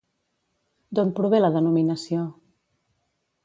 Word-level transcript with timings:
D'on 0.99 1.11
prové 1.19 1.41
la 1.43 1.53
denominació? 1.57 2.27